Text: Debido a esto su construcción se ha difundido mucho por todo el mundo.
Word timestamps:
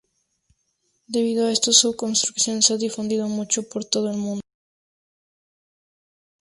Debido 1.05 1.45
a 1.45 1.51
esto 1.51 1.71
su 1.71 1.95
construcción 1.95 2.63
se 2.63 2.73
ha 2.73 2.77
difundido 2.77 3.27
mucho 3.27 3.69
por 3.69 3.85
todo 3.85 4.09
el 4.09 4.17
mundo. 4.17 4.41